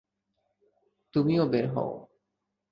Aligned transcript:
তুমিও 1.13 1.43
বের 1.47 1.65
হও। 1.67 1.91